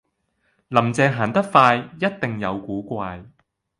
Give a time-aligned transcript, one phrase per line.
[0.69, 3.23] 林鄭行得快,一定有古怪